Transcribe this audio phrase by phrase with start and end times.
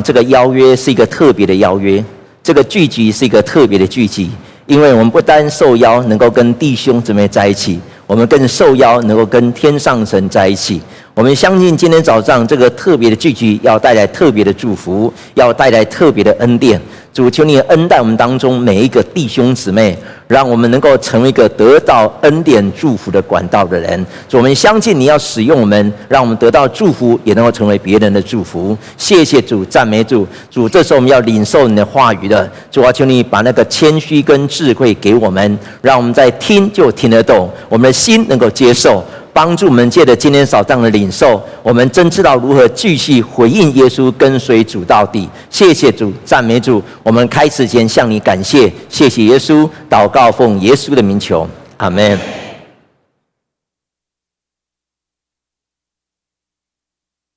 [0.00, 2.02] 这个邀约是一个特别的邀约，
[2.42, 4.30] 这个聚集是一个特别的聚集，
[4.66, 10.80] 因为我们不单受邀能够跟弟兄姊妹在一起，我们更受邀能够跟天上神在一起。
[11.12, 16.80] 我们相信今天早上这个特别的聚集要带来特别的祝福，要带来特别的恩典。
[17.12, 24.06] 主，求你恩待我们当中每一个弟兄姊妹，让我们能够成为一个得到恩典祝福的管道的人。
[24.28, 28.78] 主，我们相信你要使用我们，让我们得到祝福，也能够成为别人的祝福。
[28.96, 30.24] 谢谢主，赞美主。
[30.48, 32.48] 主，这时候我们要领受你的话语的。
[32.70, 39.04] 主啊，求你把那个谦虚跟智慧给我们，让我们在听就听得懂，我们的心能够接受。
[39.32, 45.28] 帮助我们借着今天早上的领受，我们真知道如何继续回应耶稣，跟随主到底。
[45.48, 46.82] 谢谢主，赞美主。
[47.02, 49.68] 我们开始前向你感谢，谢谢耶稣。
[49.88, 52.18] 祷告奉耶稣的名求，阿门。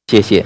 [0.07, 0.45] 谢谢。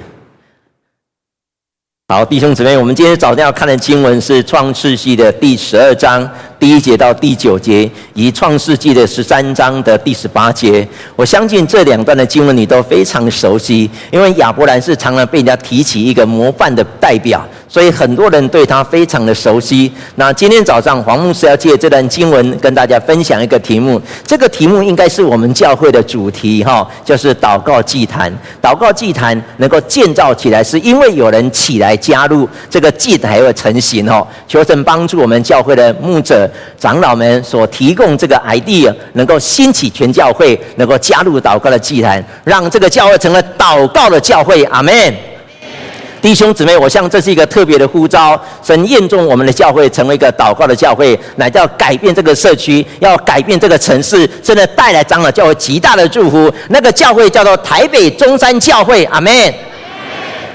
[2.09, 6.25] 好，弟兄姊妹，我们今天早上要看的经文是《创世纪》的第十二章。
[6.57, 17.45] 第一节到第九节，以创世纪的十三章的第十八节，我相信这两段的经文你都非常熟悉，因为亚伯兰是常常被人家提起一个模范的代表，
[17.77, 19.91] 所以很多人对他非常的熟悉。
[20.15, 28.35] 那今天早上黄牧师要借这段经文跟大家分享一个题目，这个题目应该是我们教会的主题哈，就是祷告祭坛。
[28.59, 34.25] 祷告祭坛能够建造起来，是因为有人起来加入，这个祭坛而成型哦。
[34.47, 36.49] 求神帮助我们教会的牧者。
[36.79, 44.63] 长老们所提供这个 idea，能够兴起全教会，能够加入祷告的祭坛，让这个教会成为祷告的教会。
[44.63, 45.13] 阿门。
[46.21, 56.51] 弟兄姊妹，我想这是一个特别的呼召，神验中我们的教会成为一个祷告的教会，乃叫改变这个社区，要改变这个城市，真的带来长老教会极大的祝福。
[56.69, 59.05] 那个教会叫做台北中山教会。
[59.05, 59.31] 阿门。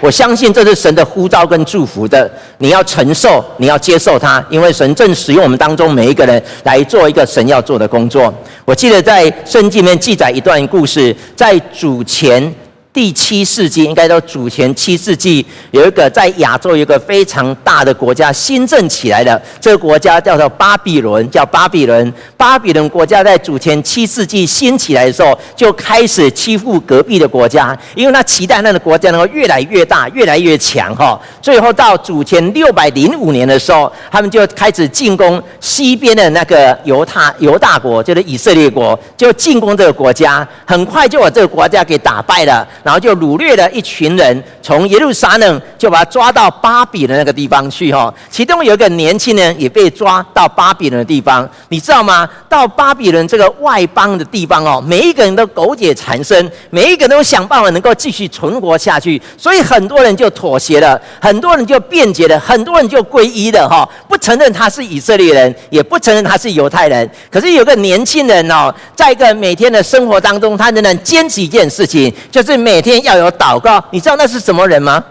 [0.01, 8.35] 我相信这是神的呼召跟祝福的，你要承受，你要接受它，因为神正使用我们当中每一个人来做一个神要做的工作。
[8.65, 12.53] 我记得在圣经里面记载一段故事，在主前。
[12.93, 22.13] 第七世纪，应该说主前七世纪，有一个在亚洲有一个非常大的国家新政起来的，这个国家叫做巴比伦，叫巴比伦。
[22.37, 31.19] 巴比伦国家在主前七世纪兴起来的时候，就开始欺负隔壁的国家，因为他期待那个国家能够越来越大，越来越强哈。
[31.41, 42.69] 最后到主前六百零五年的时候，他们就开始进攻西边的那个犹太犹大国，就是以色列国，就进攻这个国家，很快就把这个国家给打败了。
[42.83, 48.13] 然后就掳掠了一群人，从耶路撒冷就把他抓到巴比的那个地方去哈。
[48.31, 52.29] 其中有一个年轻人也被抓到巴比伦的地方，你知道吗？
[52.49, 67.09] 到巴比伦这个外邦的地方哦，每一个人都苟且残生，每一个人都想办法能够继续存活下去，所以很多人就妥协了，很多人就辩解了，很多人就皈依了哈，不承认他是以色列人，也不承认他是犹太人。
[67.31, 75.05] 可是有个年轻人哦，在一个每天的生活当中，他仍然坚持一件事情，就是每每天要有祷告，你知道那是什么人吗？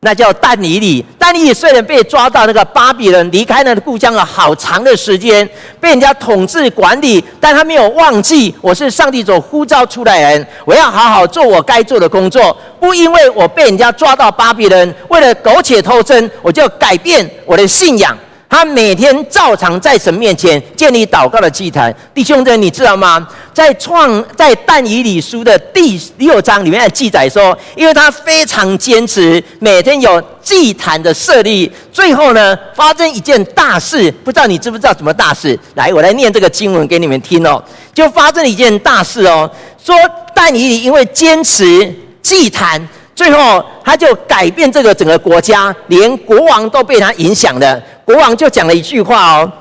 [0.00, 1.04] 那叫但以理。
[1.18, 5.46] 但以理虽然被抓到那个巴比伦，离开那个故乡了好长的时间，
[5.78, 12.56] 被人家统治管理，但他没有忘记我是上帝所呼召出来人，我要好好做我该做的工作。
[12.80, 18.16] 不因为我被人家抓到巴比伦，为了苟且偷生，我就改变我的信仰。
[18.52, 21.90] 他每天照常在神面前建立祷告的祭坛。
[22.12, 23.26] 弟兄们，你知道吗？
[23.54, 31.72] 在创在但以理书的第六章里面记载说，因为他非常坚持，每天有祭坛的设立。
[31.90, 35.58] 最后呢，发生一件大事，不知道你知不知道什么大事？
[35.76, 37.62] 来，我来念这个经文给你们听哦。
[37.94, 39.50] 就发生了一件大事哦，
[39.82, 39.96] 说
[40.34, 41.90] 但以理因为坚持
[42.20, 47.80] 祭坛，最后他就改变这个整个国家，连国王都被他影响了。
[48.04, 49.52] 国王就讲了一句话哦，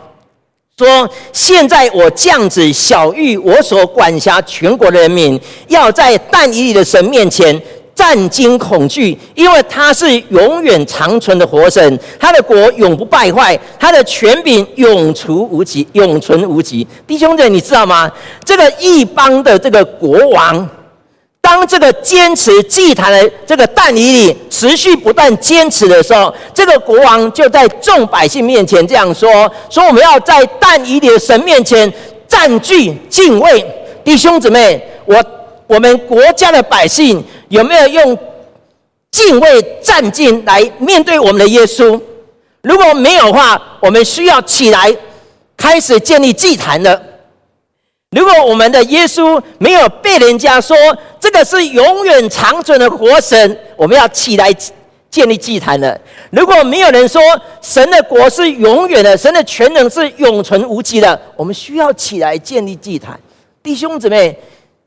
[0.78, 7.62] 说：“现在我降旨小玉我所管辖全国的人民，要在但以理的神面前
[7.94, 18.10] 战惊恐惧，因为他是永远长存的活神，他的国永不败坏，他的权柄永除无极，永存无极。”弟兄们，你知道吗？
[18.46, 20.68] 这个异邦的这个国王。
[21.42, 31.92] 当这个坚持祭坛的这个但以里持续不断坚持的时候，这个国王就在众百姓面前这样说：说我们要在但以里的神面前
[32.28, 33.66] 占据敬畏。
[34.04, 35.24] 弟兄姊妹，我
[35.68, 38.18] 我们国家的百姓有没有用
[39.10, 42.00] 敬畏战兢来面对我们的耶稣？
[42.62, 44.96] 如果没有的话，我们需要起来
[45.58, 47.02] 开始建立祭坛了。
[48.12, 50.76] 如果我们的耶稣没有被人家说
[51.22, 54.52] 这个是永远长存的活神，我们要起来
[55.10, 56.02] 建立祭坛的。
[56.32, 57.22] 如果没有人说
[57.62, 63.20] 神的国是永远的，神的全能是永存无极的，我们需要起来建立祭坛。
[63.62, 64.36] 弟兄姊妹，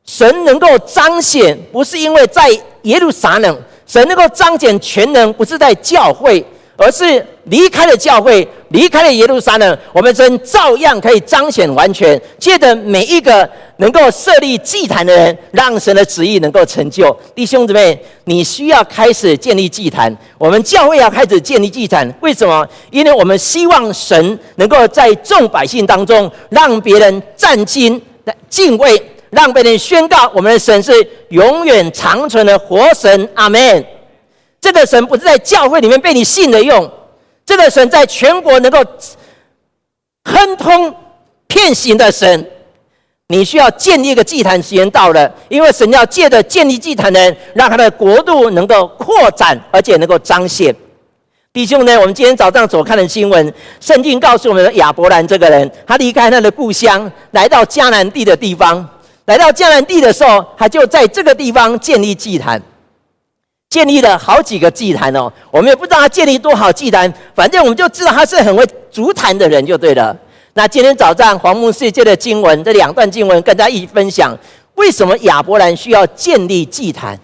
[0.04, 2.50] 神能够彰显，不是因为在
[2.82, 6.44] 耶路撒冷，神能够彰显全能，不是在教会。
[6.76, 12.20] 而是离开了教会，离开了耶路撒冷，我们真照样可以彰显完全。
[12.38, 17.16] 借着每一个能够设立祭坛的人，让神的旨意能够成就。
[17.34, 20.14] 弟兄姊妹，你需要开始建立祭坛。
[20.36, 22.66] 我们教会要开始建立祭坛，为什么？
[22.90, 28.00] 因为我们希望神能够在众百姓当中，让别人战兢
[28.48, 29.00] 敬畏，
[29.30, 30.92] 让别人宣告我们的神是
[31.28, 33.28] 永远长存的活神。
[33.34, 33.84] 阿门。
[34.64, 36.90] 这个神不是在教会里面被你信的用，
[37.44, 38.82] 这个神在全国能够
[40.24, 40.96] 亨通
[41.46, 42.50] 骗行的神，
[43.28, 50.74] 你需要建立一个祭坛，时间到了，因为神要借着建立祭坛的人，让他的国度能够扩展，而且能够彰显。
[51.52, 58.88] 弟兄呢，我们今天早上所看的新闻，圣经告诉我们，亚伯兰这个人，他离开他的故乡，来到迦南地的地方，
[59.26, 62.62] 来到迦南地的时候，他就在这个地方建立祭坛。
[63.74, 70.16] 建立了好几个祭坛哦，我们也不知道他建立多少祭坛，反正我们就知道他是很会筑坛的人就对了。
[70.52, 74.32] 那今天早上黄牧世界的经文，这两段经文跟大家一起分享，
[74.76, 77.18] 为什么亚伯兰需要建立祭坛？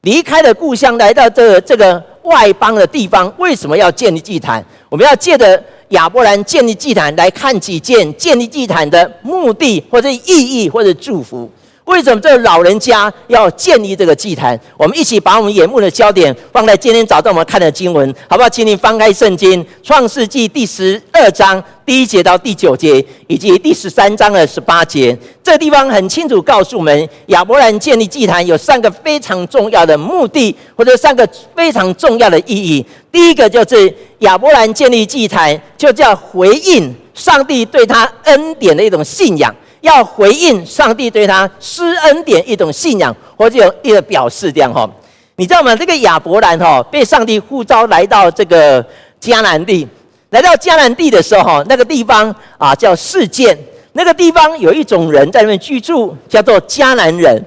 [0.00, 4.64] 离开了故乡来到这个这个外邦的地方，为什么要建立祭坛？
[4.88, 11.48] 我们要借着亚伯兰建立祭坛来看几件建立祭坛的目的或者意义或者祝福。
[11.84, 14.58] 为什么这老人家要建立这个祭坛？
[14.76, 18.48] 我们一起把我们眼目的焦点放在今天早上我们看的经文，好不好？
[18.48, 25.16] 请你翻开圣经《创世纪》第十二章第一节到第九节，以及第十三章的十八节。
[25.42, 32.86] 这地方很清楚告诉我们，亚伯兰建立祭坛有三个非常重要的目的，或者三个非常重要的意义。
[33.10, 39.52] 第一个就是亚伯兰建立祭坛，就叫回应上帝对他恩典的一种信仰。
[39.82, 44.88] 要回应上帝对他施恩典一种信仰，或者有一个表示，这样哈，
[45.36, 45.76] 你知道吗？
[45.76, 48.82] 这个亚伯兰哈被上帝呼召来到这个
[49.20, 49.86] 迦南地，
[50.30, 53.58] 来到迦南地的时候哈，那个地方啊叫示剑，
[53.92, 57.44] 那个地方有一种人在那边居住，叫做迦南人。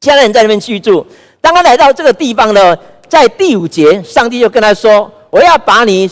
[0.00, 1.06] 迦南人在那边居住，
[1.40, 2.76] 当他来到这个地方呢，
[3.08, 6.10] 在第五节，上帝就跟他说：“我要把你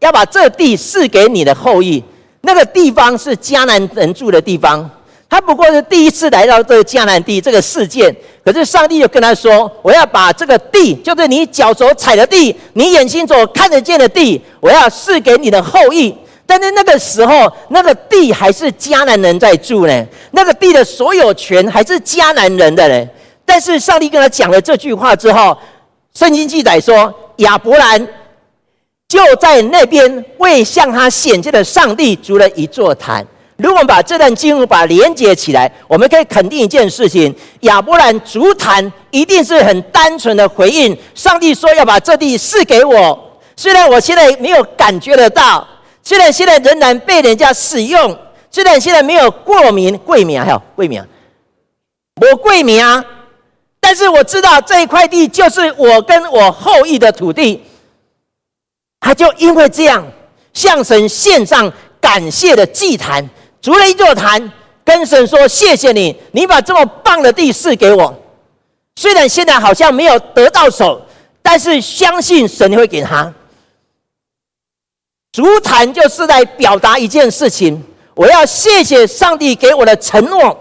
[0.00, 2.02] 要把这地赐给你的后裔。”
[2.50, 4.90] 那个地方是迦南人住的地方，
[5.28, 8.12] 他不过是第一次来到这个迦南地这个事件。
[8.44, 16.12] 可是上帝就跟他说：“我要把这个地，就是你脚所踩的地，你眼睛所看得见的地，我要赐给你的后裔。”
[16.44, 23.08] 但是那个时候，那个地还是迦南人在住呢，那个地的所有权还是迦南人的呢。
[23.44, 25.56] 但是上帝跟他讲了这句话之后，
[26.14, 28.04] 圣经记载说亚伯兰。
[29.10, 33.26] 就在那边为向他显现的上帝筑了一座坛。
[33.56, 43.18] 如果我们把这段经文把它连接起来，我们可以肯定一件事情：亚伯兰筑坛一定是很单纯的回应上帝说要把这地赐给我。
[43.56, 45.66] 虽然我现在没有感觉得到，
[46.04, 48.16] 虽然现在仍然被人家使用，
[48.48, 51.04] 虽然现在没有过名贵名，还有贵名，
[52.14, 53.04] 我贵敏啊，
[53.80, 57.60] 但是我知道这一块地就是我跟我后裔的土地。
[59.00, 60.06] 他就因为这样
[60.52, 63.28] 向神献上感谢的祭坛，
[63.60, 64.52] 筑了一座坛，
[64.84, 68.14] 跟神说：“谢谢你，你把这么棒的地赐给我。
[68.96, 71.00] 虽然现在好像没有得到手，
[71.40, 73.32] 但是相信神会给他。
[75.32, 77.82] 筑坛就是在表达一件事情：
[78.14, 80.56] 我要谢谢上帝给我的承诺。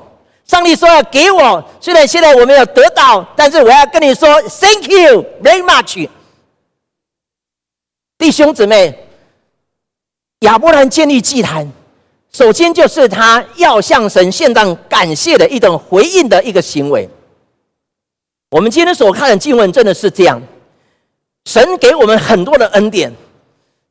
[0.45, 6.07] 上帝说要给我，虽然现在我没有得到，但是我要跟你说，Thank you very much。”
[8.19, 8.93] 弟兄姊妹，
[10.41, 11.71] 亚伯兰建立祭坛，
[12.33, 17.09] 首先就是他要向神献上感谢的一种回应的一个行为。
[18.51, 20.41] 我们今天所看的经文真的是这样，
[21.45, 23.09] 神给我们很多的恩典，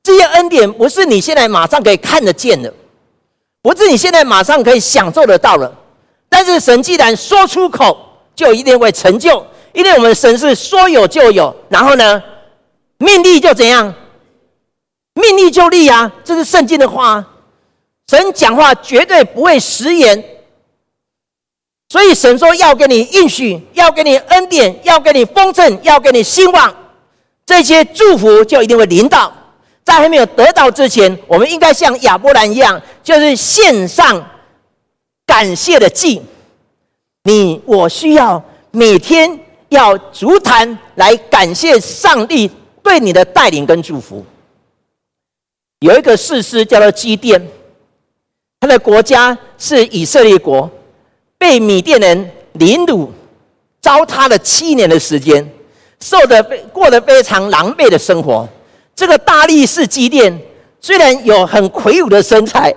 [0.02, 2.72] 这些恩典不是你现在马上可以看得见的，
[3.62, 5.74] 不是你现在马上可以享受得到的。
[6.28, 7.98] 但是神既然说出口，
[8.36, 9.42] 就一定会成就，
[9.72, 12.22] 因为我们神是说有就有，然后呢，
[12.98, 13.94] 命立就怎样？
[15.18, 17.24] 命立就立啊，这是圣经的话。
[18.08, 20.24] 神讲话绝对不会食言，
[21.90, 26.74] 所以神说要给你应许，要给你恩典，要给你丰盛，要给你兴旺，
[27.44, 29.30] 这些祝福就一定会临到。
[29.84, 34.24] 在还没有得到之前，我们应该像亚伯兰一样，就是献上
[35.26, 36.22] 感谢的祭。
[37.24, 42.50] 你我需要每天要足坛来感谢上帝。
[42.80, 44.24] 对你的带领跟祝福。
[45.80, 47.40] 有一个士师叫做基甸，
[48.58, 50.68] 他的国家是以色列国，
[51.38, 53.12] 被米甸人凌辱、
[53.80, 55.48] 糟蹋了七年的时间，
[56.00, 56.42] 受的
[56.72, 58.48] 过得非常狼狈的生活。
[58.96, 60.36] 这个大力士基甸
[60.80, 62.74] 虽然有很魁梧的身材，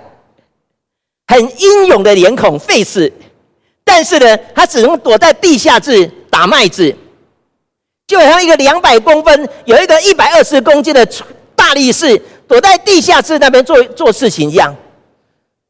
[1.26, 3.10] 很英勇的脸孔 face，
[3.82, 6.94] 但是呢，他只能躲在地下室打麦子，
[8.06, 11.04] 就好像一个两百公分有一个一百二十公斤的
[11.56, 12.22] 大力士。
[12.52, 14.76] 躲在地下室那边做做事情一样，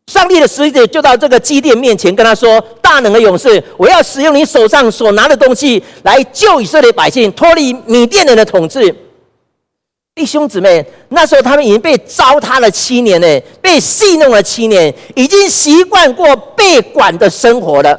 [0.09, 8.93] 上帝的使者就到这个基甸面前跟他说：“大能的勇士，我要使用你手上所拿的东西来救以色列百姓脱离米甸人的统治。”
[10.17, 17.97] 弟兄姊妹，那时候他们已经被糟蹋了七年呢，被戏弄了七年，已经习惯过被管的生活了。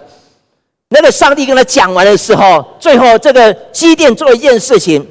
[0.89, 5.07] 那个上帝跟他讲完的时候，最后这个基甸做一件事情，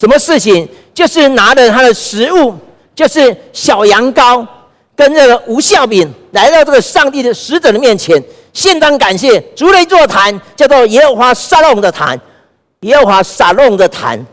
[0.00, 0.68] 什么事情？
[0.92, 2.52] 就是拿着他的食物。
[2.96, 4.44] 就是小羊羔
[4.96, 8.20] 跟这个无酵饼来到这个上帝的使者的面前，
[8.52, 12.18] 献上感谢，筑了一座坛，叫做耶和华撒弄的坛。
[12.80, 14.24] 耶和华撒弄的坛，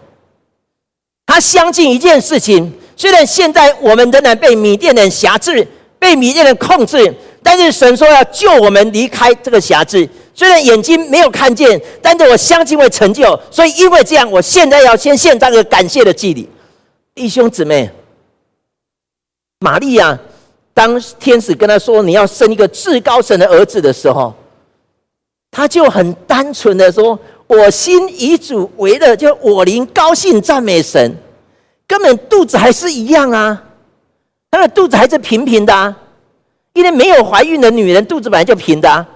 [1.25, 5.65] 他相信一件事情：虽然现在我们仍然被米甸人辖制，
[5.98, 10.08] 被米甸人控制，但是神说要救我们离开这个辖制。
[10.36, 13.39] 虽然眼睛没有看见，但是我相信会成就。
[13.50, 16.48] 所以因为这样，我现在要先献上个感谢的祭礼，
[17.15, 17.89] 弟兄姊妹。
[19.63, 20.20] 玛利亚，
[20.74, 24.34] 当天使跟他说，你要生一个至高神的儿子的时候，
[25.50, 27.17] 他就很单纯的说
[27.48, 31.15] ：“我心以主为乐，就我灵高兴赞美神。”
[31.88, 33.63] 根本肚子还是一样啊，
[34.51, 35.96] 他的肚子还是平平的啊，
[36.74, 39.08] 因为没有怀孕的女人肚子本来就平的啊，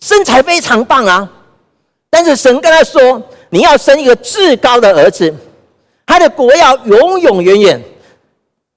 [0.00, 1.30] 身材非常棒啊。
[2.10, 5.32] 但是神跟他说：“你要生一个至高的儿子，
[6.04, 7.80] 他的国要永永远远。”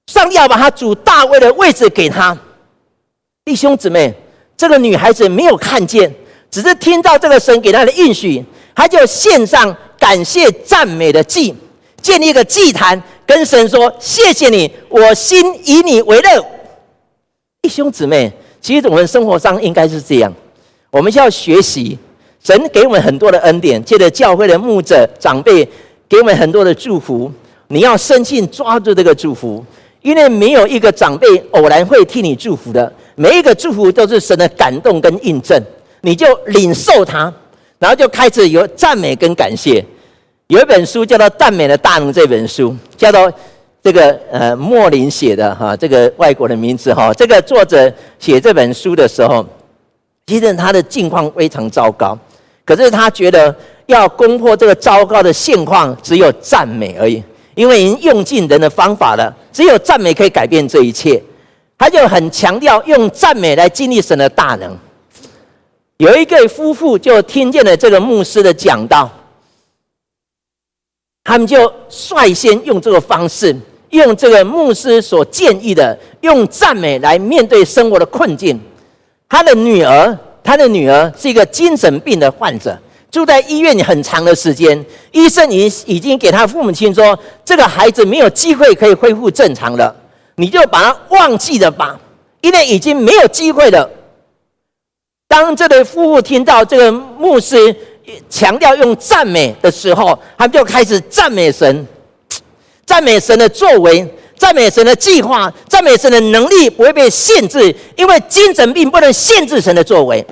[0.07, 2.35] 上帝要把他主大卫的位置给他，
[3.45, 4.13] 弟兄姊妹，
[4.55, 6.11] 这个女孩子没有看见，
[6.49, 11.53] 只是听到这个神给她的应许，她就献上感谢赞美的祭，
[12.01, 16.45] 建立一个祭坛，跟神说：“谢谢你，我心以你为乐。”
[17.61, 20.33] 弟兄姊妹，其实我们生活上应该是这样，
[20.89, 21.97] 我们需要学习
[22.41, 25.67] 神给我们很多的恩典，借着教会的牧者长辈
[26.07, 27.29] 给我们很多的祝福，
[27.67, 29.65] 你要深信抓住这个祝福。
[30.01, 35.61] 因为没有一个长辈偶然会替你祝福的，每一个祝福都是神的感动跟印证，
[36.01, 37.33] 你就领受它，
[37.79, 39.83] 然后就开始有赞美跟感谢。
[40.47, 43.31] 有一本书叫做《赞美的大能》，这本书叫做
[43.83, 47.13] 这个呃莫林写的哈，这个外国的名字哈。
[47.13, 49.45] 这个作者写这本书的时候，
[50.25, 52.17] 其实他的境况非常糟糕，
[52.63, 53.53] 可是他觉得
[53.87, 57.21] 要攻破这个糟糕的现况，只有赞美而已。
[57.57, 61.21] 因为已经用尽人的方法了，只有赞美可以改变这一切。
[61.75, 64.77] 他就很强调用赞美来经历神的大能。
[65.97, 69.09] 有一对夫妇就听见了这个牧师的讲道，
[71.23, 73.55] 他们就率先用这个方式，
[73.89, 78.59] 用这个牧师所建议的，用赞美来面对生活的困境。
[79.27, 82.77] 他的女儿，他的女儿是一个精神病的患者。
[83.17, 89.93] 住在医院很长的时间，医生已已经给他父母亲说，这个孩子没有机会可以恢复正常了，
[90.35, 91.99] 你就把他忘记了吧，
[92.41, 93.89] 因为已经没有机会了。
[95.27, 97.75] 当这对夫妇听到这个牧师
[98.29, 101.87] 强调用赞美的时候，他们就开始赞美神，
[102.85, 104.07] 赞美神的作为，
[104.37, 110.23] 赞美神的计划，赞美神的能力不会被限制，因为精神病不能限制神的作为。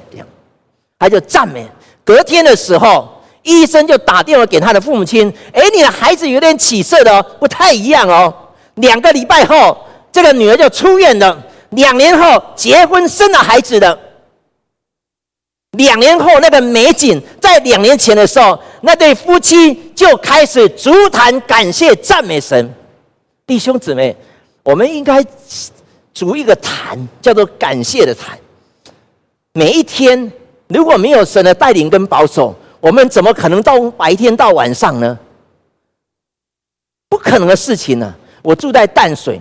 [0.99, 1.67] 他就赞美。
[2.05, 3.09] 隔天的时候，
[3.41, 8.33] 医生就打电话给他的父母亲：“哎，你的孩子有点起色的哦，不太一样哦。”
[8.75, 9.75] 两个礼拜后，
[10.11, 11.43] 这个女儿就出院了。
[11.71, 13.97] 两年后结婚生了孩子了。
[15.71, 22.73] 两年后那个美景，在两年前的时候，那对夫妻就开始足坛感谢赞美神。
[23.47, 24.15] 弟兄姊妹，
[24.63, 25.25] 我们应该
[26.13, 28.37] 筑一个坛，叫做感谢的坛。
[29.53, 30.31] 每一天。
[30.67, 35.17] 如果没有神的带领跟保守，我们怎么可能到白天到晚上呢？
[37.09, 38.15] 不可能的事情呢、啊！
[38.41, 39.39] 我住在淡水，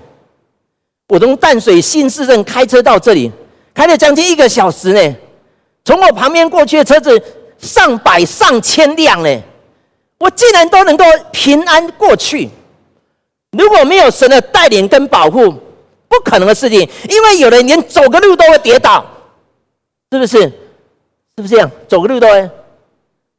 [1.09, 3.33] 我从淡水新市镇开车到这里，
[3.73, 5.17] 开了将近一个小时呢。
[5.85, 7.23] 从我旁边过去的车子
[7.59, 9.43] 上百上千辆呢，
[10.19, 12.49] 我竟然都能够平安过去。
[13.53, 15.53] 如果没有神的带领跟保护，
[16.09, 16.89] 不可能的事情。
[17.09, 19.05] 因为有人连走个路都会跌倒，
[20.13, 20.51] 是不是？
[21.37, 21.69] 是不是这样？
[21.89, 22.49] 走个路都会，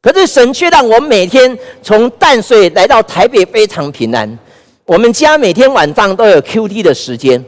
[0.02, 4.38] 可是神却让我每天从淡水来到台北非常平安。
[4.84, 7.42] 我们家每天晚上都有 QT 的时间，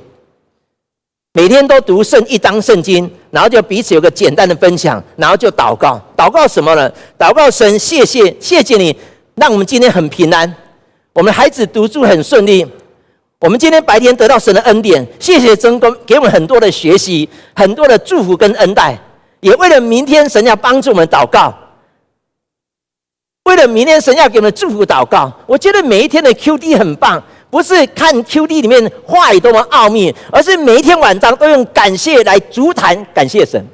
[1.34, 6.00] 每天都读圣一章圣经，然后就彼此有个简单的分享，然后就祷告。
[6.16, 6.90] 祷告什么呢？
[7.18, 8.96] 祷告神，谢谢，谢谢你，
[9.34, 10.52] 让我们今天很平安，
[11.12, 12.66] 我们孩子读书很顺利。
[13.40, 18.98] 我们今天白天得到神的恩典，谢谢真公给我们很多的学习，很多的祝福跟恩待，
[19.40, 21.54] 也为了明天神要帮助我们祷告，
[23.44, 25.32] 为了明天神要给我们祝福祷告。
[25.46, 33.64] 我觉得每一天的 QD 很棒，不是看 QD 里面话语多么奥秘，而是每一天晚上都用感谢来足坛，感谢神。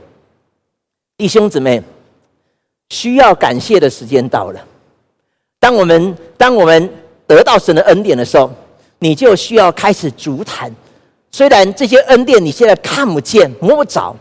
[1.16, 1.82] 弟兄姊妹，
[2.90, 4.60] 需要感谢的时间到了。
[5.58, 6.90] 当我们当我们
[7.26, 8.50] 得到神的恩典的时候。
[9.00, 10.74] 你就需要开始足坛，
[11.30, 14.16] 虽然这些恩典你现在看不见摸不着，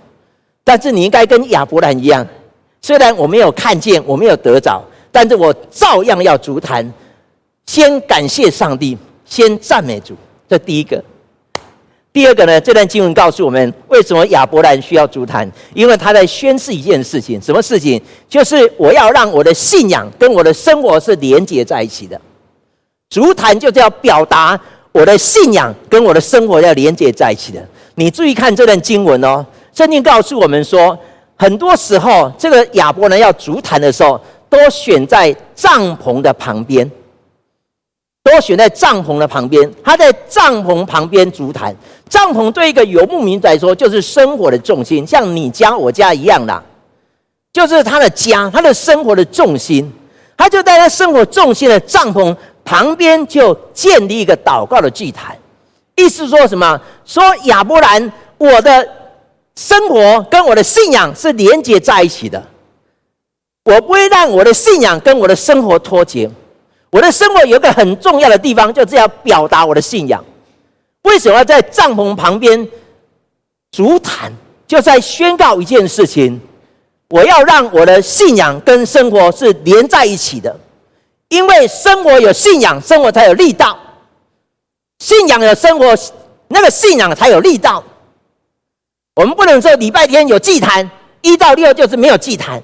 [0.64, 2.26] 但是你应该跟亚伯兰一样，
[2.82, 6.92] 虽然我没有看见，我没有得着，但是我照样要足坛，
[7.66, 10.16] 先感谢上帝，先赞美主。
[10.48, 11.04] 这第一个。
[12.14, 12.62] 第二个呢？
[12.62, 15.52] 这段经文告诉我们，为什么亚伯兰需要足坛？
[15.74, 18.00] 因为他在宣示一件事情，什么事情？
[18.30, 22.22] 就是我要让我的信仰跟我的生活是连接在一起的。
[23.10, 24.60] 足坛就是要表达。
[24.92, 27.68] 我的信仰跟我的生活要连接在一起的。
[27.96, 29.44] 你注意看这段经文哦，
[29.74, 30.98] 圣经告诉我们说，
[31.36, 36.90] 很多时候这个亚伯兰要足坛的时候，都选在帐篷的旁边，
[38.24, 39.70] 都选在帐篷的旁边。
[39.84, 41.76] 他在帐篷旁边足坛。
[42.10, 46.64] 帐篷对一个游牧民来说，就是生活的重心，像你家我家一样的，
[47.52, 49.92] 就是他的家，他的生活的重心。
[50.38, 52.36] 他就在他生活重心的帐篷。
[52.66, 55.38] 旁边就建立一个祷告的祭坛，
[55.98, 56.80] 意思说什么？
[57.04, 58.88] 说亚伯兰，我的
[59.56, 62.44] 生活跟我的信仰是连接在一起的，
[63.66, 66.30] 我不会让我的信仰跟我的生活脱节。
[66.90, 70.24] 我的生活有个很重要的地方，就是要表达我的信仰。
[71.04, 72.68] 为什么要在帐篷旁边
[73.72, 74.32] 筑坛？
[74.66, 76.40] 就在宣告一件事情：
[77.10, 80.60] 我要让我的信仰跟生活是连在一起的。
[81.30, 83.76] 因为生活有信仰，生活才有力道；
[85.00, 85.96] 信仰有生活，
[86.48, 87.84] 那个信仰才有力道。
[89.16, 90.90] 我们不能说礼拜天有祭坛，
[91.22, 92.62] 一到六就是没有祭坛。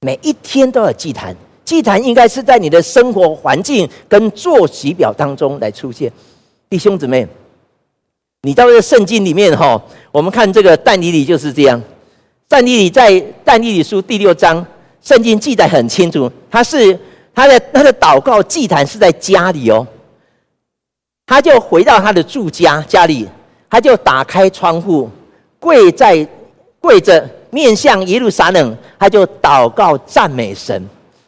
[0.00, 6.12] 每一天都有祭坛，祭坛应该是在你的生活环境跟作息表当中来出现。
[6.68, 7.26] 弟兄姊妹，
[8.42, 9.80] 你到这圣经里面哈，
[10.12, 11.80] 我们看这个但以理就是这样。
[12.48, 14.64] 但以理在但以理书第六章，
[15.02, 16.98] 圣经记载很清楚，他是。
[17.38, 19.86] 他的他的祷告祭坛是在家里哦，
[21.26, 23.28] 他就回到他的住家家里，
[23.76, 25.10] 他就打开窗户，
[25.60, 26.26] 跪在
[26.80, 30.82] 跪着面向耶路撒冷，他就祷告赞美神，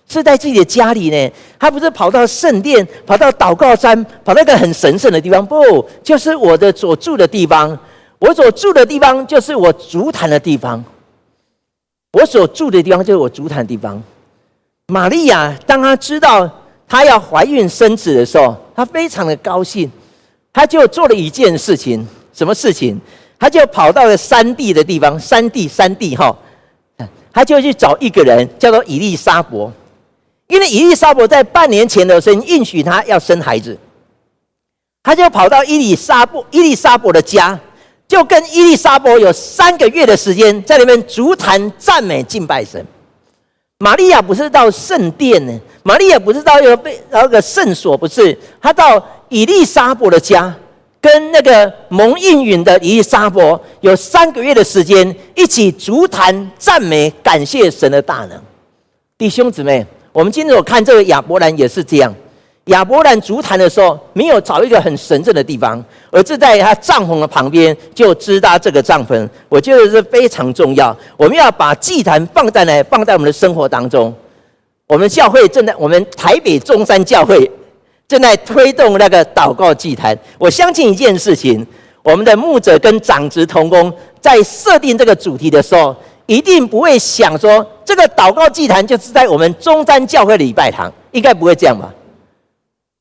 [0.08, 1.30] 是在自己的家里呢。
[1.58, 7.78] 他不是跑到圣殿，跑到祷告山，跑到一个很神圣的地方，不，就是我的所住的地方。
[8.18, 10.82] 我所住的地方就是我足坛的地方，
[12.14, 14.02] 我所住的地方就是我足坛的地方。
[14.86, 16.50] 玛利亚，当她知道
[16.88, 19.90] 她要怀孕生子的时候，她非常的高兴，
[20.50, 22.08] 她就做了一件事情。
[22.38, 23.00] 什么事情？
[23.36, 26.36] 他就跑到了山地的地方，山地山地哈，
[27.32, 29.72] 他就去找一个人，叫做伊利沙伯。
[30.46, 33.76] 因为伊利沙伯在半年前的时候应许他要生孩子，
[35.02, 37.58] 他就跑到伊利沙伯以利沙伯的家，
[38.06, 42.86] 就跟伊利沙伯有三个月的时间在里面足坛赞美敬拜神。
[43.78, 50.54] 玛利亚不是到圣殿呢，玛利亚不是到一个被那个圣所，不是，她到伊利沙伯的家，
[51.00, 58.40] 跟那个蒙应允的以利沙伯有三个月的时间，一起足坛赞美感谢神的大能。
[59.16, 62.14] 弟兄姊妹，我们今天我看这个亚伯兰也是这样。
[62.66, 69.26] 亚伯兰足坛的时候，没有找一个很神圣的地方，而是在他帐篷的旁边就支搭这个帐篷。
[69.48, 70.94] 我觉得是非常重要。
[71.16, 72.82] 我们要把祭坛放在哪？
[72.82, 74.14] 放在我们的生活当中。
[74.86, 77.50] 我们教会正在，我们台北中山教会
[78.08, 80.18] 正在推动那个祷告祭坛。
[80.38, 81.64] 我相信一件事情，
[82.02, 85.94] 我们的牧者跟长职同工在设定这个主题的时候，
[86.26, 91.92] 一定不会想说这个祷告祭坛就是在我们中山教会礼拜堂，应该不会这样吧？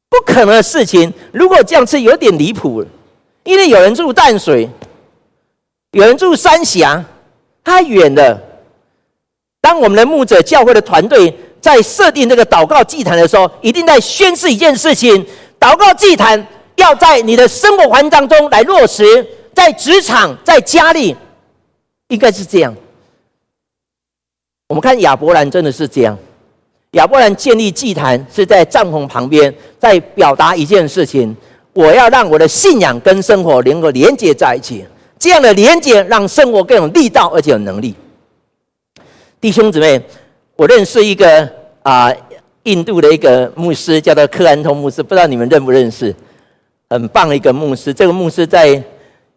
[0.09, 2.87] 不可能的事情，如果这样是有点离谱了，
[3.43, 4.69] 因为有人住淡水，
[5.91, 7.03] 有人住三峡，
[7.63, 8.41] 太远了。
[9.61, 11.33] 当我们的牧者教会的团队
[11.67, 15.25] 在设定这个祷告祭坛的时候，一定在宣示一件事情：
[15.59, 21.13] 祷告祭坛要在你的生活环境当中来落实，在职场、在家里，
[22.07, 22.73] 应该是这样。
[24.69, 26.17] 我们看亚伯兰真的是这样。
[26.91, 31.35] 亚伯兰建立祭坛是在帐篷旁边，在表达一件事情：
[31.73, 34.85] 我要让我的信仰跟生活能够连接在一起。
[35.19, 37.93] 这样的连接让生活更有力道，而且有能力。
[39.41, 40.01] 弟兄姊妹，
[40.57, 41.47] 我认识一个
[41.83, 42.11] 啊、
[42.63, 46.13] 印度的一个牧师，叫做克安通牧师，不知道你们认不认识？
[46.89, 47.93] 很棒的一个牧师。
[47.93, 48.81] 这个牧师在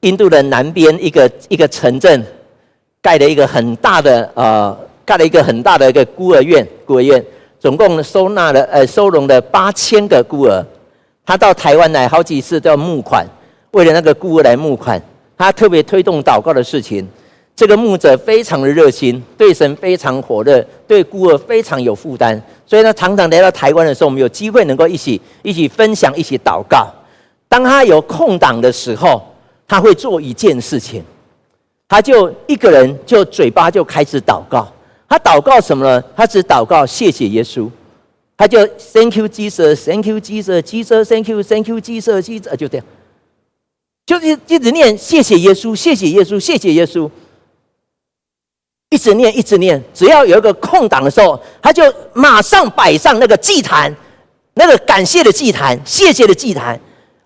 [0.01, 2.25] 印度的南边一个一个城镇，
[3.03, 7.23] 盖了一个很大的呃，盖了一个很大的一个孤儿院，孤儿院。
[7.59, 10.65] 总共收纳了呃收容了八千个孤儿，
[11.27, 13.27] 他到台湾来好几次都要募款，
[13.73, 15.01] 为了那个孤儿来募款。
[15.37, 17.07] 他特别推动祷告的事情。
[17.61, 22.43] 这个牧者非常的热心，对神非常火热，对孤儿非常有负担。
[22.65, 26.91] 所以他常常来到台湾的时候，我们有机会能够一起一起分享，一起祷告。
[27.51, 29.23] 当他有空档的时候，
[29.69, 31.05] 他会做一件事情，
[31.87, 34.67] 他就一个人就嘴巴就开始祷告。
[35.07, 36.03] 他祷告什么呢？
[36.17, 37.69] 他只祷告谢谢耶稣，
[38.39, 42.87] 他就 Thank you Jesus，Thank you Jesus，Jesus，Thank you，Thank you Jesus，Jesus，就这样，
[44.07, 47.11] 就一一直念谢谢耶稣，谢谢耶稣，谢谢耶稣，
[48.91, 53.95] 一直念一直念，只要有一个空档的时候，他就马上摆上那个祭坛，
[54.55, 56.79] 那个感谢的祭坛，谢谢的祭坛。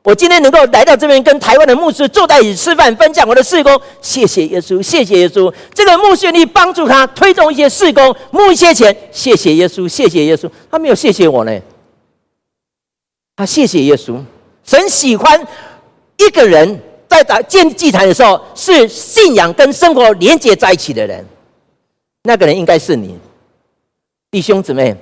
[0.03, 3.81] 我今天能够来到这边，跟台湾的牧师坐在一起吃饭，分享我的事工。
[4.03, 5.51] 谢谢耶稣，谢谢耶稣。
[5.73, 8.95] 这个牧师愿意帮助他推动一些事工，募一些钱。
[9.11, 10.47] 谢谢耶稣，谢谢耶稣。
[10.71, 11.61] 他没有谢谢我呢，
[13.35, 14.23] 他谢谢耶稣。
[14.63, 15.43] 神喜欢
[16.19, 21.25] 一个人在打建祭坛的时候，是信仰跟生活连接在一起的人。
[22.25, 23.17] 那个人应该是你，
[24.31, 24.97] 弟兄姊妹。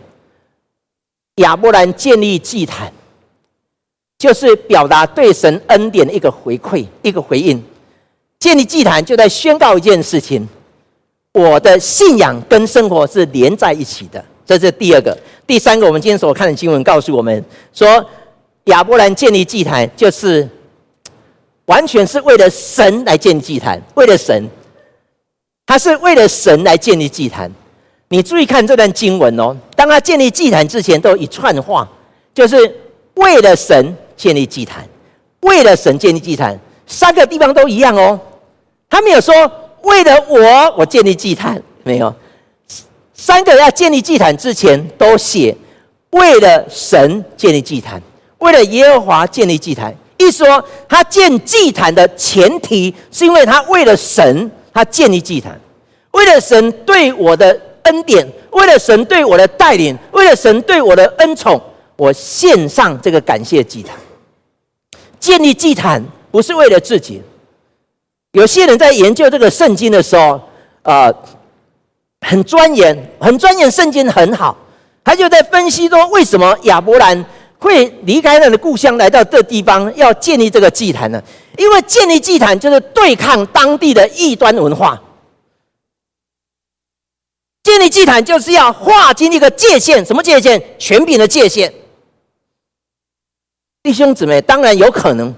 [1.37, 2.93] 亚伯兰建立祭坛。
[4.19, 7.61] 就是表达对神恩典的一个回馈，一个回应。
[8.39, 10.49] 建立祭坛就在宣告一件事情：
[11.33, 14.25] 我的信仰跟生活是连在一起的。
[14.47, 18.09] 这是第二个，第三个，我们今天所看的经文告诉我们说，
[18.67, 20.49] 亚伯兰建立祭坛就是
[21.65, 24.49] 完全是为了神来建祭坛，为了神，
[25.66, 27.51] 他是为了神来建立祭坛。
[28.09, 31.88] 你注意看这段经文哦，当他建立祭坛之前，都一串话，
[32.35, 32.57] 就是
[33.14, 33.96] 为了神。
[34.14, 34.87] 建立祭坛，
[35.40, 38.20] 为了神建立祭坛，三个地方都一样哦。
[38.88, 39.35] 他没有说
[39.83, 42.14] 为了我，我建立祭坛，没有。
[43.14, 45.57] 三个要建立祭坛之前都写
[46.11, 48.01] 为了神建立祭坛，
[48.38, 49.92] 为了耶和华建立祭坛。
[50.18, 55.61] 意思说，他建祭坛的前提是因为他为了神，他建立祭坛，
[56.13, 61.61] 为了神对我的恩典，为了神对我的带领，为了神对我的恩宠，
[61.97, 63.95] 我献上这个感谢祭坛。
[65.19, 67.23] 建立祭坛不是为了自己。
[68.33, 70.41] 有些人在研究这个圣经的时候，
[70.83, 71.15] 呃，
[72.23, 74.57] 很钻研，很钻研圣经很好。
[75.05, 77.25] 他就在分析说，为什么亚伯兰
[77.59, 81.23] 会离开他的故乡来到这地方，要建立这个祭坛呢？
[81.57, 85.01] 因为建立祭坛就是对抗当地的异端文化。
[87.62, 90.61] 建立祭坛就是要划清一个界限，什么界限？
[90.79, 91.73] 权柄的界限。
[93.85, 95.33] 弟兄姊妹，当然有可能，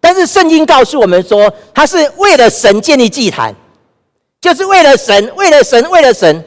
[0.00, 3.54] 但是圣经告诉我们说，他是为了神建立祭坛，
[4.40, 6.44] 就是为了神，为了神，为了神，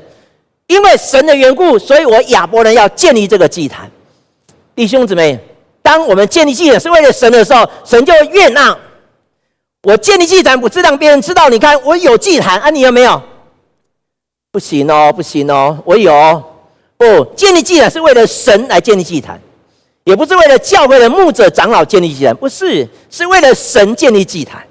[0.65, 3.89] 因为神的缘故，所以我亚伯人要建立这个祭坛。
[4.75, 5.39] 弟兄姊妹，
[5.81, 8.75] 当我们建立祭坛是为了神的时候，神就悦纳。
[9.83, 13.21] 我建立祭坛不是让别人知道，你看我有祭坛啊，你有没有？
[14.51, 16.43] 不行哦，不行哦，我有。
[16.97, 19.39] 不，建立祭坛是为了神来建立祭坛。
[20.05, 24.65] 也不是为了教会的牧者长老建立祭坛，不是，是为了神建立祭坛。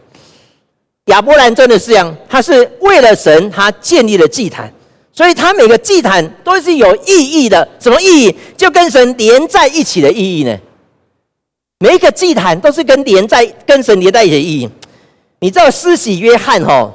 [1.06, 4.70] 亚伯兰真的是这样，他是为了神，他建立了祭坛，
[5.12, 7.66] 所以他每个祭坛都是有意义的。
[7.78, 8.36] 什么意义？
[8.56, 10.58] 就跟神连在一起的意义呢？
[11.78, 14.68] 每一个祭坛都是跟连在跟神连在一起的意义。
[15.40, 16.92] 你知道施洗约翰吼，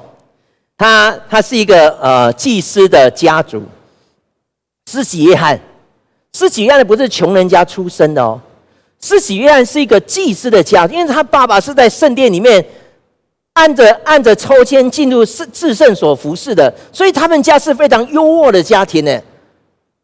[0.77, 3.63] 他他是一个呃祭司的家族，
[4.91, 5.59] 施洗约翰。
[6.33, 8.41] 施洗约翰不是穷人家出身的哦，
[8.99, 12.65] 施洗约翰是一个祭司的家，因为他爸爸是在圣殿里面
[13.53, 19.21] 按着按着抽签进入至至圣所服侍的，所以他们家是非常优渥的家庭呢。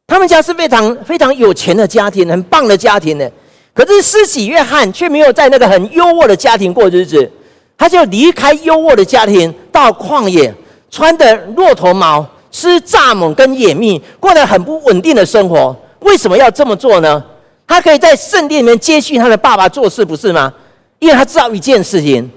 [0.05, 3.27] 他们家是非常非常有钱的家庭，很棒的家庭呢。
[3.73, 7.31] 可是施洗约翰却没有在那个很优渥的家庭过日子，
[7.79, 10.53] 他就离开优渥的家庭到旷野，
[10.91, 15.73] 穿的骆驼毛，吃蚱蜢跟野蜜，过得很不稳定的生活。
[16.01, 17.23] 为什么要这么做呢？
[17.65, 20.53] 他可以在圣殿里面接续他的爸爸做事，不是吗？
[20.99, 22.29] 因为他知道一件事情：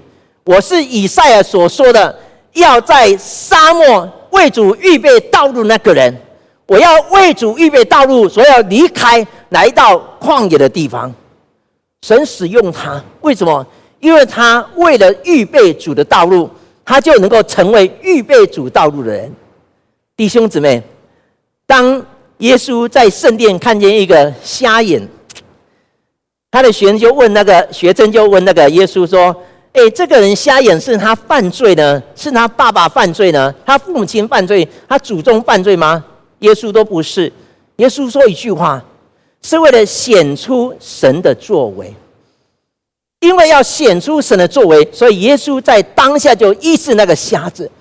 [0.45, 2.17] 我是以赛亚所说的，
[2.53, 6.15] 要在沙漠为主预备道路那个人。
[6.67, 11.13] 我要为主预备道路，所以要离开，来到旷野的地方。
[12.01, 13.65] 神使用他，为什么？
[14.03, 16.49] 因为他为了预备主的道路，
[16.83, 19.31] 他就能够成为预备主道路的人。
[20.17, 20.83] 弟兄姊妹，
[21.65, 22.05] 当
[22.39, 25.01] 耶稣在圣殿看见一个瞎眼，
[26.51, 29.33] 他的学生就问那个学生就问那个耶稣说
[29.71, 32.03] ：“诶，这个人瞎眼是他犯罪呢？
[32.13, 33.55] 是他爸爸犯罪呢？
[33.65, 34.67] 他父母亲犯罪？
[34.85, 36.03] 他祖宗犯罪吗？”
[36.39, 37.31] 耶稣都不是。
[37.77, 38.83] 耶稣说一句话。
[39.45, 41.93] 是为了显出神的作为，
[43.23, 47.71] 因为要显出神的作为，所以耶稣在当下就医治那个瞎子。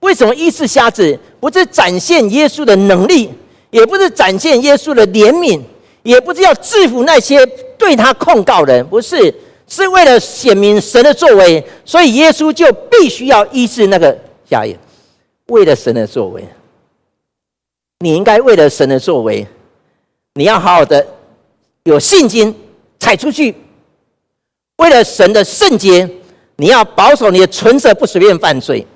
[0.00, 1.16] 为什么医治瞎子？
[1.38, 3.30] 不是展现耶稣的能力，
[3.70, 5.60] 也不是展现耶稣的怜悯，
[6.02, 7.46] 也不是要制服那些
[7.78, 9.32] 对他控告人，不是，
[9.68, 14.18] 是为了显明神的作为，所以耶稣就必须要医治那个
[14.50, 14.76] 瞎眼。
[15.46, 16.44] 为了神的作为，
[18.00, 19.46] 你应该为了神的作为。
[20.34, 21.06] 你要好好的
[21.84, 22.52] 有信心
[22.98, 23.54] 踩出去，
[24.78, 26.08] 为了神的圣洁，
[26.56, 28.86] 你要保守你的唇舌，不随便犯罪。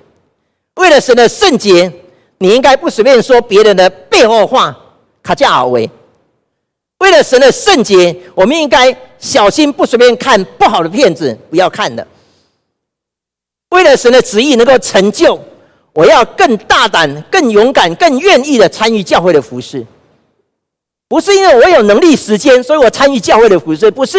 [0.76, 1.92] 为了神的圣洁，
[2.38, 4.76] 你应该不随便说别人的背后话，
[5.22, 5.88] 卡加尔维。
[6.98, 12.06] 为了神的圣洁，我们应该小心不随便看不好的片子，不要看的。
[13.70, 15.38] 为了神的旨意能够成就，
[15.94, 19.84] 我要更大胆、更勇敢、更愿意的参与教会的服事。
[21.12, 23.90] 不是因为我有能力、时间，所以我参与教会的服事。
[23.90, 24.18] 不是，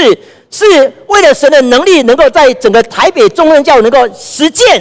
[0.52, 0.64] 是
[1.08, 4.80] 为了神的能力能够在整个台北中央教能够实践，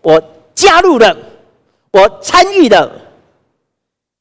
[0.00, 0.20] 我
[0.56, 1.16] 加入了，
[1.92, 2.90] 我参与的，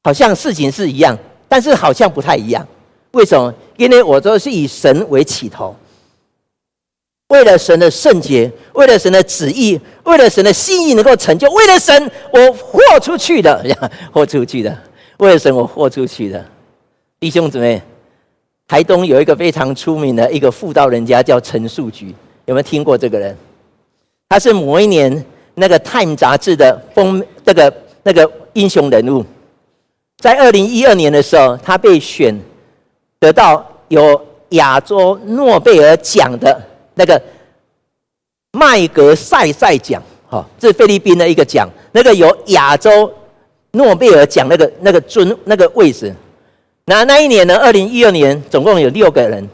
[0.04, 1.18] 好像事情是一样，
[1.50, 2.64] 但是好像不太一样。
[3.14, 3.52] 为什么？
[3.76, 5.76] 因为我都是以神为起头，
[7.30, 13.66] 为了神的圣洁，为了神的旨意，为了神的心意能够成就，为了神我豁出去的，
[14.14, 14.78] 豁出去的，
[15.18, 16.46] 为了神我豁出去的。
[17.22, 17.80] 弟兄姊妹，
[18.68, 22.08] 台东有一个非常出名的一个妇道人家，叫陈树菊，
[22.46, 23.38] 有没有听过这个人？
[24.28, 29.24] 他是某一年那个《Time》杂志的封那个那个英雄人物。
[30.18, 32.36] 在二零一二年的时候，他被选
[33.20, 36.60] 得到有亚洲诺贝尔奖的
[36.96, 37.22] 那个
[38.54, 43.14] 麦格赛赛奖，哈，这是菲律宾的一个奖，那个有亚洲
[43.74, 46.12] 诺贝尔奖那个那个尊那个位置。
[46.86, 47.56] 那那一年呢？
[47.58, 49.48] 二零一二年，总共有六个人，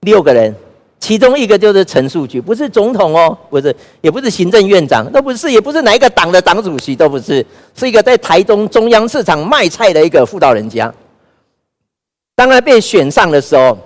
[0.00, 0.52] 六个人，
[0.98, 7.44] 其中一个就是陈树菊，不是总统哦，不是，也不是行政院长，都不是，也不是哪一个党的党主席，都不是，
[7.76, 10.92] 是一个在台东中央市场卖菜的一个妇道人家。
[12.34, 13.78] 当他被选上的时候，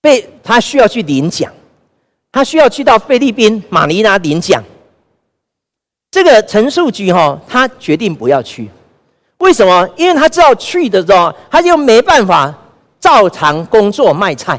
[0.00, 1.50] 被他需要去领奖，
[2.30, 4.62] 他需要去到菲律宾马尼拉领奖。
[6.10, 8.68] 这个陈树菊哈，他决定不要去。
[9.44, 9.86] 为什么？
[9.94, 12.52] 因为他知道去的时候，他就没办法
[12.98, 14.58] 照常工作卖菜，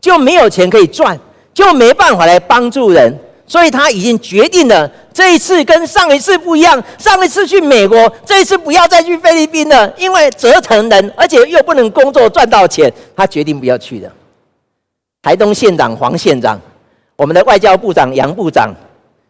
[0.00, 1.16] 就没有钱可以赚，
[1.54, 3.16] 就没办法来帮助人，
[3.46, 6.82] 所以他已经决定了，这一次跟上一次不一样。
[6.98, 14.10] 上一次去美国，这一次不要再去菲律宾了，因为折腾人，而且又不能工作赚到钱，他决定不要去的。
[15.22, 16.60] 台东县长黄县长，
[17.14, 18.74] 我们的外交部长杨部长，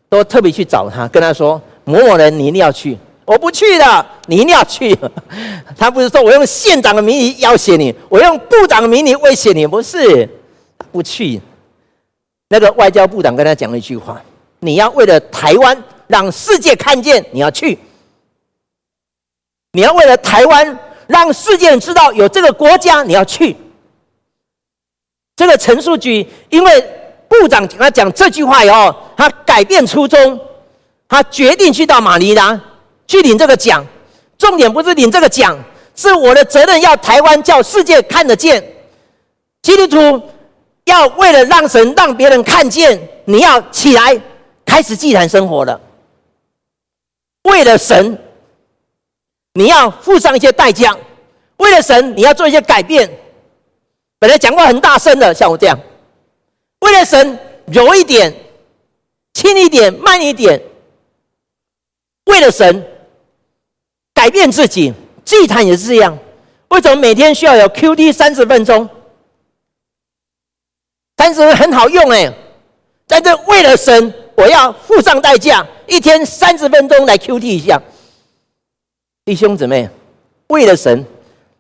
[0.08, 2.96] 都特别去找他，跟他说：某某人，你一定要去。
[3.24, 4.96] 我不去的，你一定要去。
[5.78, 10.28] 他不是说我用县长的名义要挟你，我用部长的名义威胁你，不是，
[10.92, 11.40] 不去。
[12.48, 14.20] 那个外交部长跟他讲了一句话：
[14.60, 17.78] 你要为了台湾让世界看见，你要去。
[19.72, 23.56] 你要为了台湾让世界知道有这个国家，你要去。
[25.34, 26.80] 这个陈树菊因为
[27.26, 30.38] 部长跟他讲这句话以后，他改变初衷，
[31.08, 32.60] 他决定去到马尼拉。
[33.06, 33.84] 去领这个奖，
[34.38, 35.58] 重点不是领这个奖，
[35.94, 38.64] 是我的责任，要台湾叫世界看得见。
[39.62, 40.30] 基督徒
[40.84, 44.20] 要为了让神让别人看见，你要起来
[44.64, 45.80] 开始祭坛生活了。
[47.42, 48.18] 为了神，
[49.52, 50.96] 你要付上一些代价；
[51.58, 53.10] 为了神，你要做一些改变。
[54.18, 55.78] 本来讲话很大声的，像我这样，
[56.80, 58.34] 为了神，柔一点，
[59.34, 60.60] 轻一点，慢一点。
[62.24, 62.84] 为了神。
[64.24, 64.90] 改变自己，
[65.22, 66.18] 祭坛也是这样。
[66.68, 68.88] 为什么每天需要有 QT 三十分钟？
[71.18, 72.34] 三十很好用哎，
[73.06, 77.78] 在这为了神，我要付上代价，一天三十分钟来 QT 一下。
[79.26, 79.90] 弟兄姊妹，
[80.46, 81.04] 为了神，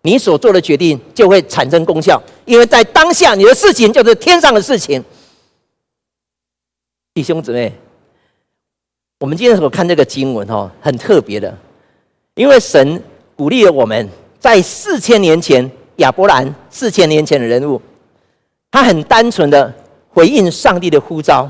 [0.00, 5.04] 你所做的决定就会产生功效，因为在当下你的事情就是天上的事情。
[7.12, 7.74] 弟兄姊妹，
[9.20, 11.58] 我们今天所看这个经文哦，很特别的。
[12.34, 13.02] 因为神
[13.36, 14.08] 鼓励了我们，
[14.40, 17.80] 在四千年前亚伯兰四千年前的人物，
[18.70, 19.72] 他很单纯的
[20.08, 21.48] 回应上帝的呼召，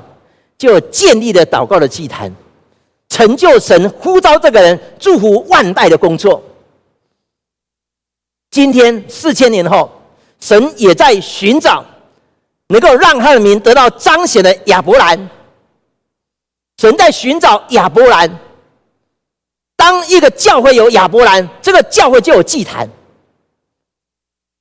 [0.58, 2.30] 就建立了祷告的祭坛，
[3.08, 6.42] 成就神呼召这个人祝福万代的工作。
[8.50, 9.90] 今天四千年后，
[10.38, 11.82] 神也在寻找
[12.68, 15.30] 能够让他的名得到彰显的亚伯兰。
[16.76, 18.30] 神在寻找亚伯兰。
[19.76, 22.88] 当一个教会有亚伯兰，这个教会就有祭坛。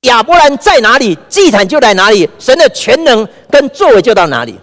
[0.02, 4.58] 亚伯兰在哪里，祭坛就在哪里，神的全能跟作为就到哪里。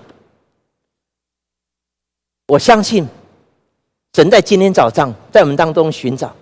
[2.47, 3.07] 我相信，
[4.13, 6.35] 神在今天早上在我们当中寻找，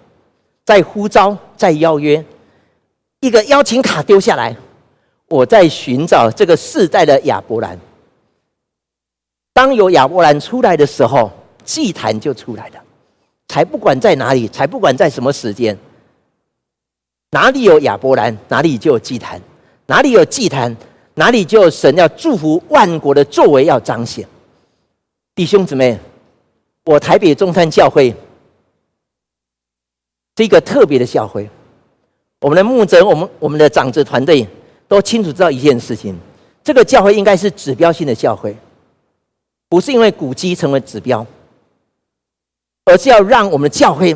[0.66, 2.24] 在呼召，在邀约，
[3.22, 4.54] 一个邀请卡丢下来，
[5.28, 7.80] 我在寻找这个世代的亚伯兰。
[9.54, 11.32] 当有亚伯兰出来的时候，
[11.64, 12.84] 祭坛就出来了。
[13.50, 15.78] 才不管在哪里，才不管在什么时间，
[17.32, 19.40] 哪里有亚伯兰，哪里就有祭坛；
[19.88, 20.74] 哪里有祭坛，
[21.16, 24.26] 哪里就有神要祝福万国的作为要彰显。
[25.34, 26.00] 弟兄姊妹，
[26.86, 28.14] 我台北中山教会
[30.38, 31.50] 是一个特别的教会，
[32.42, 34.48] 我们的牧者，我们我们的长子团队
[34.88, 36.16] 都清楚知道一件事情：
[36.64, 38.56] 这个教会应该是指标性的教会，
[39.68, 41.26] 不是因为古迹成为指标。
[42.90, 44.16] 而是要让我们的教会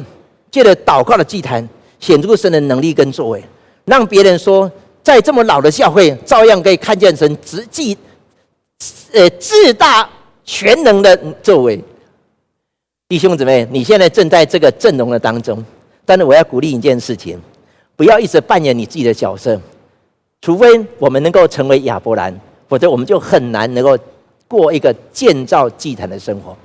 [0.51, 1.67] 借着祷告的祭坛
[1.99, 3.43] 显出神的能力跟作为，
[3.85, 4.69] 让别人说，
[5.01, 7.97] 在这么老的教会，照样可以看见神直继
[9.13, 10.09] 呃至大
[10.43, 11.81] 全能的作为。
[13.07, 15.63] 弟兄姊妹，你现在正在这个阵容的当中，
[16.03, 17.39] 但是我要鼓励一件事情，
[17.95, 19.59] 不要一直扮演你自己的角色，
[20.41, 23.97] 除非我们能够成为亚伯兰，否则我们就很难能够
[24.47, 26.57] 过一个建造祭坛的生活。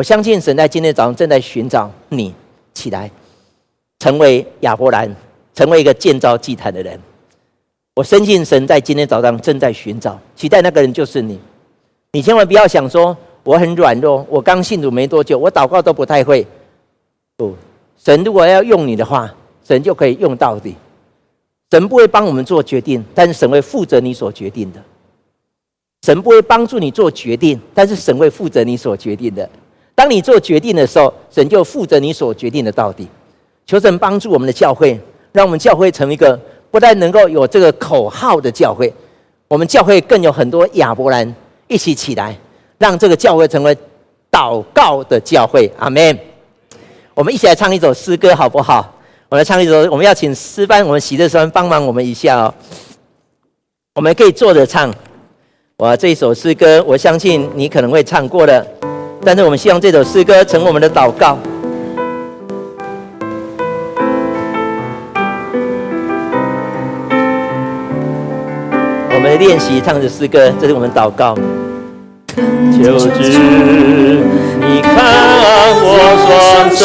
[0.00, 2.34] 我相信神在今天早上正在寻找你
[2.72, 3.10] 起来，
[3.98, 5.14] 成为亚伯兰，
[5.54, 6.98] 成为一个建造祭坛的人。
[7.96, 11.38] 我深信神在今天早上正在寻找，期待那个人就是你。
[12.12, 16.46] 你千万不要想说我很软弱，我刚信主没多久，我祷告都不太会。
[17.36, 17.54] 不，
[18.02, 19.30] 神如果要用你的话，
[19.68, 20.76] 神就可以用到底。
[21.70, 24.82] 神不会帮我们做决定，但是神会负责你所决定的。
[26.06, 29.46] 神不会帮助你做决定，但是神会负责你所决定的。
[29.94, 33.06] 当你做决定的时候，神就负责你所决定的到底。
[33.66, 34.98] 求神帮助我们的教会，
[35.32, 36.38] 让我们教会成为一个
[36.70, 38.92] 不但能够有这个口号的教会，
[39.46, 41.34] 我们教会更有很多亚伯兰
[41.68, 42.36] 一起起来，
[42.78, 43.76] 让这个教会成为
[44.30, 45.70] 祷告的教会。
[45.78, 46.18] 阿门。
[47.14, 48.92] 我们一起来唱一首诗歌，好不好？
[49.28, 52.54] 我来唱一首，我们要请诗班，我们喜乐诗班帮忙我们一下哦。
[53.94, 54.92] 我们可以坐着唱。
[55.76, 58.89] 哇，这一首诗歌，我相信你可能会唱过了。
[59.22, 61.38] 但是我们希望这首诗歌成我们的祷告。
[69.12, 71.36] 我们练习唱着诗歌，这是我们祷告。
[72.72, 74.94] 求主，你看
[75.82, 75.86] 我
[76.24, 76.82] 双手，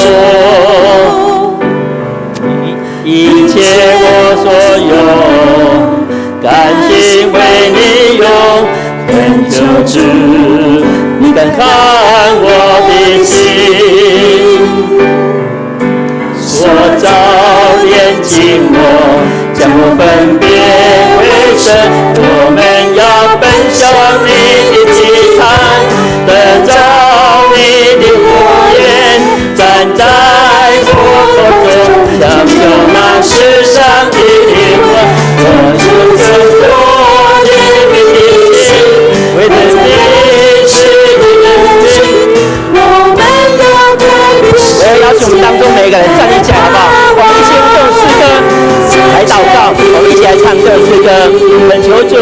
[3.06, 3.56] 一切
[4.02, 4.52] 我所
[4.92, 4.94] 有，
[6.44, 6.46] 甘
[6.92, 7.36] 心为
[7.72, 7.78] 你
[8.18, 8.26] 用。
[9.08, 9.14] 恳
[9.50, 10.00] 求主，
[11.20, 11.66] 你敢看
[12.42, 12.48] 我
[12.88, 12.92] 的
[13.24, 13.34] 心，
[16.40, 16.68] 塑
[17.00, 17.08] 造
[17.84, 18.34] 炼净
[18.72, 18.76] 我，
[19.54, 20.00] 将我分
[20.40, 20.44] 别
[21.20, 21.24] 为
[21.58, 21.66] 圣。
[22.18, 22.58] 我们
[22.96, 23.02] 要
[23.38, 23.82] 奔向
[24.26, 24.30] 你
[24.72, 24.98] 的祭
[25.38, 25.40] 坛，
[26.28, 26.30] 得
[26.66, 26.70] 着
[27.54, 27.58] 你
[28.02, 28.26] 的火
[28.80, 28.84] 焰，
[29.56, 29.60] 站
[29.96, 30.02] 在
[30.86, 30.88] 火
[31.36, 31.74] 口中，
[32.20, 32.54] 享受
[32.94, 33.74] 那世上
[34.12, 34.88] 的灵魂。
[35.38, 35.44] 我
[35.80, 35.84] 有
[36.18, 36.20] 更
[36.62, 36.95] 多。
[45.86, 46.90] 一个人站立起来，好不好？
[47.16, 48.22] 我们一起用这首诗歌
[49.14, 51.08] 来祷告，我们一起来唱这首诗歌，
[51.70, 52.14] 恳求主。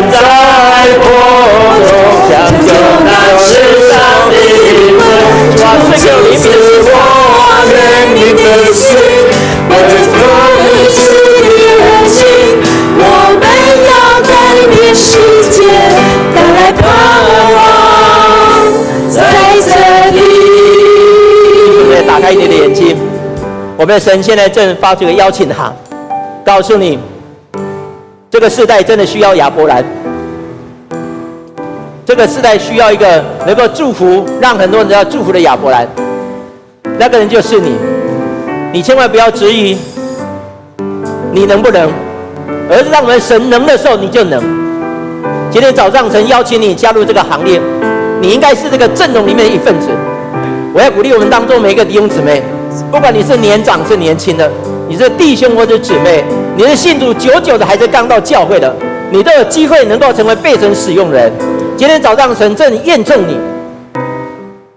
[0.00, 0.16] 在
[1.02, 1.04] 火
[1.88, 1.90] 中，
[2.28, 2.32] 向
[2.66, 2.68] 着
[3.04, 3.50] 那世
[3.88, 3.92] 上
[4.30, 5.02] 的灵魂，
[5.56, 6.02] 从
[6.36, 6.40] 此
[6.84, 6.88] 我
[7.68, 7.74] 愿
[8.14, 8.40] 你的
[8.72, 8.82] 心，
[9.68, 9.72] 为
[10.16, 10.20] 众
[10.90, 11.00] 生
[11.42, 11.70] 的热
[12.08, 12.16] 情，
[12.98, 13.00] 我
[13.38, 13.42] 们
[13.88, 14.32] 要改
[14.70, 15.10] 变世
[15.50, 15.56] 界，
[16.34, 16.80] 带来盼
[17.54, 17.56] 望
[19.10, 19.14] 在
[19.60, 19.68] 这
[20.16, 20.18] 里。
[22.06, 22.96] 打开你的眼睛，
[23.76, 25.74] 我们的神现在正发出一个邀请函，
[26.44, 26.98] 告诉你，
[28.32, 29.84] 这个世代真的需要亚伯兰，
[32.06, 35.86] 这个世代需要一个能够祝福，让很多人要祝福的亚伯兰，
[36.98, 37.76] 那个人就是你，
[38.72, 39.76] 你千万不要质疑
[41.30, 41.90] 你能不能，
[42.70, 44.42] 而是让我们神能的时候你就能。
[45.50, 47.60] 今天早上神邀请你加入这个行列，
[48.22, 49.88] 你应该是这个阵容里面的一份子。
[50.72, 52.42] 我要鼓励我们当中每一个弟兄姊妹，
[52.90, 54.50] 不管你是年长是年轻的，
[54.88, 56.24] 你是弟兄或者姊妹，
[56.54, 58.74] 你的信徒久久的还是刚到教会的，
[59.10, 61.32] 你都有机会能够成为被神使用的人。
[61.78, 63.38] 今天早上神正验证你，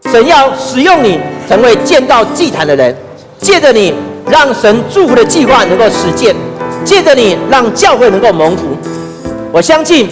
[0.09, 1.19] 神要使用你
[1.49, 2.95] 成为建造祭坛的人，
[3.41, 3.93] 借着你
[4.29, 6.33] 让神祝福的计划能够实践，
[6.85, 8.63] 借着你让教会能够蒙福。
[9.51, 10.07] 我相信，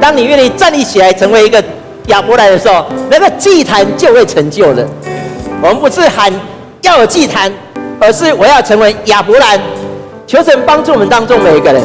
[0.00, 1.62] 当你愿意站立起来成为一个
[2.08, 4.84] 亚伯兰的时候，那个祭坛就会成就了。
[5.62, 6.32] 我们不是喊
[6.82, 7.52] 要有祭坛，
[8.00, 9.60] 而是我要成为亚伯兰。
[10.26, 11.82] 求神帮助我们当中每一个人。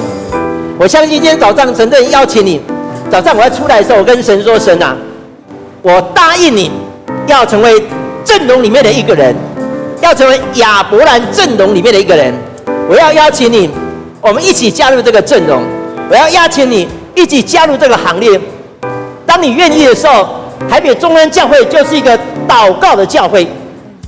[0.78, 2.62] 我相信今天早上神正邀请你。
[3.12, 4.96] 早上我要出来的时候，我跟神说：“神啊，
[5.82, 6.72] 我答应你
[7.28, 7.84] 要成为
[8.24, 9.36] 阵容里面的一个人，
[10.02, 12.34] 要成为亚伯兰阵容里面的一个人。
[12.88, 13.70] 我要邀请你，
[14.22, 15.64] 我们一起加入这个阵容。
[16.10, 18.40] 我要邀请你一起加入这个行列。
[19.26, 20.28] 当你愿意的时候，
[20.70, 22.18] 台北中央教会就是一个
[22.48, 23.46] 祷告的教会。”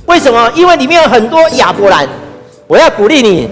[0.06, 0.50] 为什么？
[0.54, 2.08] 因为里面有很多亚伯兰。
[2.68, 3.48] 我要鼓励你，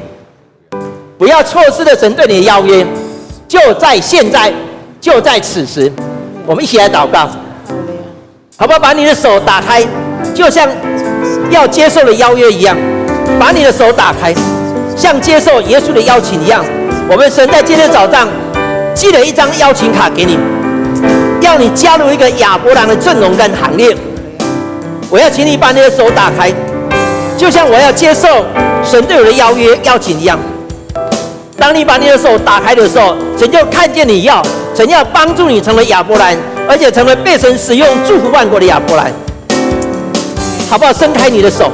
[1.20, 2.82] 不要错失了神对你的邀约，
[3.46, 4.50] 就在现在，
[5.02, 5.92] 就在此时。
[6.46, 7.28] 我们一起来祷告，
[8.56, 8.78] 好不好？
[8.78, 9.86] 把你的手打开，
[10.34, 10.66] 就像
[11.50, 12.74] 要接受的邀约一样，
[13.38, 14.34] 把你的手打开，
[14.96, 16.64] 像接受耶稣的邀请一样。
[17.06, 18.26] 我们神在今天早上
[18.94, 20.38] 寄了一张邀请卡给你，
[21.42, 23.94] 要你加入一个亚伯兰的阵容跟行列。
[25.10, 26.50] 我要请你把你的手打开，
[27.36, 28.26] 就像我要接受
[28.82, 30.38] 神对我的邀约邀请一样。
[31.60, 34.42] 当你把你的手打开的时候，神就看见你要，
[34.74, 36.34] 神要帮助你成为亚伯兰，
[36.66, 39.12] 而且成为被神使用祝福万国的亚伯兰，
[40.70, 40.90] 好不好？
[40.90, 41.70] 伸开你的手，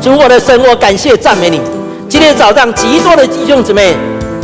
[0.00, 1.60] 主我的神，我感谢赞美你。
[2.08, 3.94] 今天早上极多的弟兄姊妹，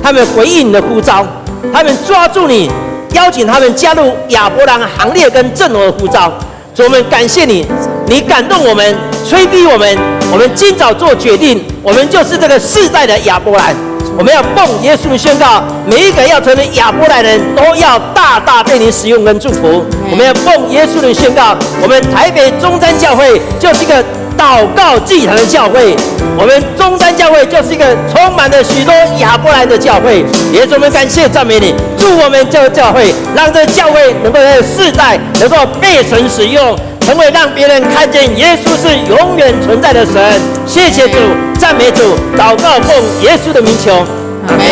[0.03, 1.27] 他们回应你的呼召，
[1.73, 2.71] 他们抓住你，
[3.15, 6.31] 邀请他们加入亚伯兰行列跟阵容的呼召。
[6.75, 7.67] 主，我们感谢你，
[8.07, 8.95] 你感动我们，
[9.27, 9.97] 催逼我们，
[10.33, 13.75] 我们今早做决定，我们就是这个世代的亚伯兰。
[14.19, 19.85] 我们要奉耶稣宣告，每一个要成为亚伯兰人都要大大被你使用跟祝福。
[20.11, 24.03] 我们要奉耶稣的宣告，我们台北中山教会就是一个
[24.37, 25.95] 祷告祭坛的教会，
[26.39, 30.25] 我们中山教会就是一个充满了许多亚伯兰的教会。
[30.51, 36.75] 也我们感谢赞美你，祝我们这个教会，让这个教会能够在世代能够被神使用，
[37.07, 40.43] 成为让别人看见耶稣是永远存在的神。
[40.67, 41.17] 谢谢主，
[41.57, 42.03] 赞美主，
[42.37, 44.05] 祷告奉耶稣的名求，
[44.49, 44.67] 阿门。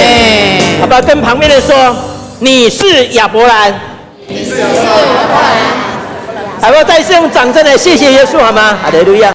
[0.81, 1.95] 好吧，跟旁边的说，
[2.41, 3.73] 你是亚伯兰，
[4.27, 5.55] 你是亚伯兰。
[6.61, 6.83] 好不好？
[6.83, 8.77] 再次用掌声来谢谢耶稣，好吗？
[8.83, 9.33] 哈利路亚。